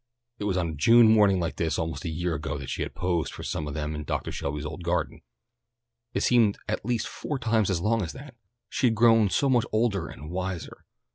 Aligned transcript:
It 0.39 0.45
was 0.45 0.57
on 0.57 0.69
a 0.69 0.73
June 0.73 1.07
morning 1.11 1.39
like 1.39 1.57
this 1.57 1.77
almost 1.77 2.05
a 2.05 2.09
year 2.09 2.33
ago 2.33 2.57
that 2.57 2.71
she 2.71 2.81
had 2.81 2.95
posed 2.95 3.31
for 3.31 3.43
some 3.43 3.67
of 3.67 3.75
them 3.75 3.93
in 3.93 4.03
Doctor 4.03 4.31
Shelby's 4.31 4.65
old 4.65 4.83
garden. 4.83 5.21
It 6.15 6.21
seemed 6.23 6.57
at 6.67 6.83
least 6.83 7.07
four 7.07 7.37
times 7.37 7.69
as 7.69 7.81
long 7.81 8.01
as 8.01 8.11
that. 8.13 8.33
She 8.67 8.87
had 8.87 8.95
grown 8.95 9.29
so 9.29 9.47
much 9.47 9.65
older 9.71 10.07
and 10.07 10.31
wiser. 10.31 10.85